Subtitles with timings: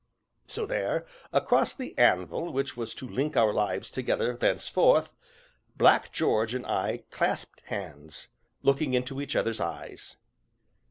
[0.47, 5.13] So there, across the anvil which was to link our lives together thenceforth,
[5.77, 8.29] Black George and I clasped hands,
[8.63, 10.17] looking into each other's eyes.